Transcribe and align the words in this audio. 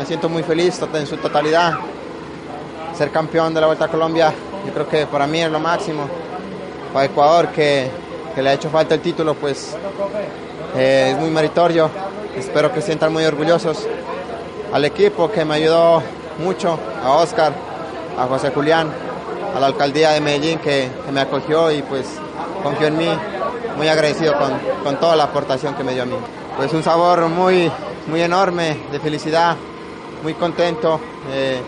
Me 0.00 0.06
siento 0.06 0.30
muy 0.30 0.42
feliz 0.42 0.80
en 0.94 1.06
su 1.06 1.18
totalidad. 1.18 1.74
Ser 2.96 3.10
campeón 3.10 3.52
de 3.52 3.60
la 3.60 3.66
Vuelta 3.66 3.84
a 3.84 3.88
Colombia, 3.88 4.32
yo 4.64 4.72
creo 4.72 4.88
que 4.88 5.04
para 5.04 5.26
mí 5.26 5.42
es 5.42 5.50
lo 5.50 5.60
máximo. 5.60 6.08
Para 6.90 7.04
Ecuador, 7.04 7.48
que, 7.48 7.90
le 8.34 8.48
ha 8.48 8.54
hecho 8.54 8.70
falta 8.70 8.94
el 8.94 9.02
título, 9.02 9.34
pues 9.34 9.76
eh, 10.74 11.10
es 11.12 11.18
muy 11.18 11.28
meritorio. 11.28 11.90
Espero 12.34 12.72
que 12.72 12.80
sientan 12.80 13.12
muy 13.12 13.26
orgullosos. 13.26 13.86
Al 14.72 14.86
equipo 14.86 15.30
que 15.30 15.44
me 15.44 15.56
ayudó 15.56 16.02
mucho, 16.38 16.78
a 17.04 17.12
Oscar, 17.12 17.52
a 18.18 18.24
José 18.24 18.52
Julián, 18.52 18.90
a 19.54 19.60
la 19.60 19.66
alcaldía 19.66 20.12
de 20.12 20.22
Medellín 20.22 20.60
que, 20.60 20.88
que 21.04 21.12
me 21.12 21.20
acogió 21.20 21.70
y 21.70 21.82
pues 21.82 22.06
confió 22.62 22.86
en 22.86 22.96
mí. 22.96 23.10
Muy 23.76 23.88
agradecido 23.88 24.32
con, 24.38 24.52
con 24.82 24.98
toda 24.98 25.14
la 25.14 25.24
aportación 25.24 25.74
que 25.74 25.84
me 25.84 25.92
dio 25.92 26.04
a 26.04 26.06
mí. 26.06 26.16
Pues 26.56 26.72
un 26.72 26.82
sabor 26.82 27.28
muy, 27.28 27.70
muy 28.06 28.22
enorme 28.22 28.78
de 28.90 28.98
felicidad, 28.98 29.56
muy 30.22 30.34
contento, 30.34 31.00
eh, 31.30 31.60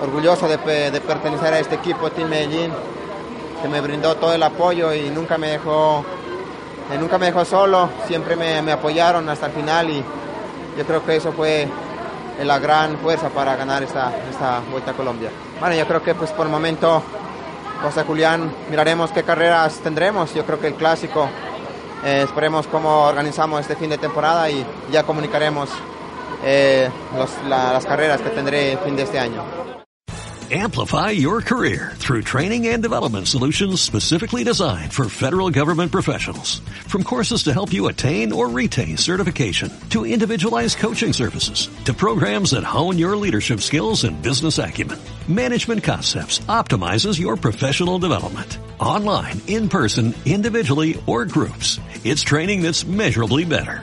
orgulloso 0.00 0.48
de, 0.48 0.90
de, 0.90 1.00
pertenecer 1.00 1.54
a 1.54 1.58
este 1.58 1.76
equipo 1.76 2.10
Team 2.10 2.28
Medellín, 2.28 2.70
que 3.62 3.68
me 3.68 3.80
brindó 3.80 4.16
todo 4.16 4.32
el 4.32 4.42
apoyo 4.42 4.92
y 4.92 5.10
nunca 5.10 5.38
me 5.38 5.48
dejó, 5.48 6.04
eh, 6.92 6.98
nunca 6.98 7.18
me 7.18 7.26
dejó 7.26 7.44
solo, 7.44 7.88
siempre 8.06 8.36
me, 8.36 8.70
apoyaron 8.70 9.28
hasta 9.28 9.46
el 9.46 9.52
final 9.52 9.90
y 9.90 10.04
yo 10.76 10.84
creo 10.86 11.04
que 11.04 11.16
eso 11.16 11.32
fue 11.32 11.68
la 12.42 12.58
gran 12.58 12.98
fuerza 12.98 13.28
para 13.28 13.56
ganar 13.56 13.82
esta, 13.82 14.12
esta 14.30 14.60
Vuelta 14.70 14.90
a 14.90 14.94
Colombia. 14.94 15.30
Bueno, 15.60 15.76
yo 15.76 15.86
creo 15.86 16.02
que 16.02 16.14
pues 16.14 16.30
por 16.32 16.46
el 16.46 16.52
momento, 16.52 17.02
José 17.82 18.02
Julián, 18.04 18.52
miraremos 18.70 19.10
qué 19.12 19.22
carreras 19.22 19.78
tendremos, 19.78 20.34
yo 20.34 20.44
creo 20.44 20.60
que 20.60 20.68
el 20.68 20.74
clásico, 20.74 21.28
eh, 22.04 22.22
esperemos 22.22 22.66
cómo 22.66 23.04
organizamos 23.04 23.60
este 23.60 23.76
fin 23.76 23.90
de 23.90 23.98
temporada 23.98 24.50
y 24.50 24.64
ya 24.90 25.04
comunicaremos 25.04 25.70
eh, 26.44 26.90
los, 27.16 27.30
la, 27.48 27.72
las 27.72 27.86
carreras 27.86 28.20
que 28.20 28.30
tendré 28.30 28.76
fin 28.84 28.96
de 28.96 29.02
este 29.02 29.18
año. 29.18 29.42
Amplify 30.50 31.10
your 31.10 31.40
career 31.40 31.92
through 31.94 32.20
training 32.20 32.66
and 32.66 32.82
development 32.82 33.26
solutions 33.26 33.80
specifically 33.80 34.44
designed 34.44 34.92
for 34.92 35.08
federal 35.08 35.48
government 35.48 35.90
professionals. 35.90 36.58
From 36.86 37.02
courses 37.02 37.44
to 37.44 37.54
help 37.54 37.72
you 37.72 37.88
attain 37.88 38.30
or 38.30 38.50
retain 38.50 38.98
certification, 38.98 39.72
to 39.88 40.04
individualized 40.04 40.76
coaching 40.76 41.14
services, 41.14 41.70
to 41.86 41.94
programs 41.94 42.50
that 42.50 42.62
hone 42.62 42.98
your 42.98 43.16
leadership 43.16 43.60
skills 43.60 44.04
and 44.04 44.20
business 44.20 44.58
acumen, 44.58 44.98
Management 45.28 45.82
Concepts 45.82 46.40
optimizes 46.40 47.18
your 47.18 47.38
professional 47.38 47.98
development. 47.98 48.58
Online, 48.78 49.40
in 49.46 49.70
person, 49.70 50.14
individually, 50.26 51.02
or 51.06 51.24
groups. 51.24 51.80
It's 52.04 52.20
training 52.22 52.60
that's 52.60 52.84
measurably 52.84 53.46
better. 53.46 53.82